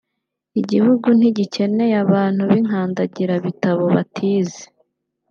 Igihugu 0.61 1.07
ntigikeneye 1.17 1.95
abantu 2.05 2.41
b’inkandagirabitabo 2.49 3.83
batize 3.95 4.63